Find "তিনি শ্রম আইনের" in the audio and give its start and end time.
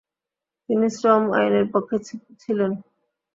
0.69-1.65